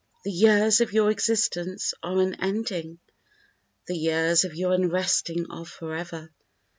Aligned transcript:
The 0.23 0.31
years 0.31 0.81
of 0.81 0.93
your 0.93 1.11
existence 1.11 1.93
are 2.01 2.17
unending. 2.19 2.97
The 3.85 3.95
years 3.95 4.45
of 4.45 4.55
your 4.55 4.73
unresting 4.73 5.45
are 5.51 5.63
forever. 5.63 6.31